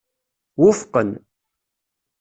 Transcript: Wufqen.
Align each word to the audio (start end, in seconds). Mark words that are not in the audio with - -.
Wufqen. 0.61 1.09